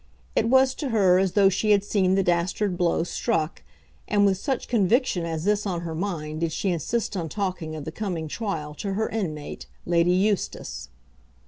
[0.35, 3.61] It was to her as though she had seen the dastard blow struck,
[4.07, 7.85] and with such conviction as this on her mind did she insist on talking of
[7.85, 10.89] the coming trial to her inmate, Lady Eustace.